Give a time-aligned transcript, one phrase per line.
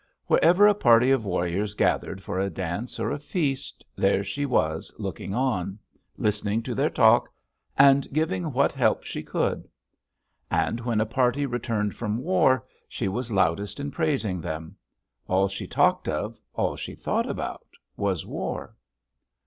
[0.25, 4.91] Wherever a party of warriors gathered for a dance or a feast, there she was
[4.97, 5.77] looking on,
[6.17, 7.29] listening to their talk,
[7.77, 9.67] and giving what help she could.
[10.49, 14.75] And when a party returned from war, she was loudest in praising them.
[15.27, 18.75] All she talked of, all she thought about, was war.